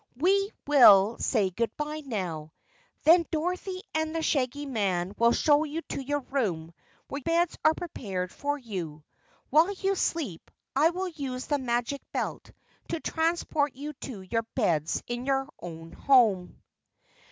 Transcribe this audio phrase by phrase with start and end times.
[0.17, 2.53] "We will say goodbye now.
[3.03, 6.73] Then Dorothy and the Shaggy Man will show you to your room
[7.07, 9.03] where beds are prepared for you.
[9.51, 12.49] While you sleep, I will use the Magic Belt
[12.89, 16.59] to transport you to your beds in your own home."